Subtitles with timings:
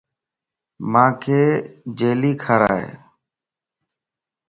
[0.91, 1.23] مانک
[1.97, 2.85] جيلي کارائي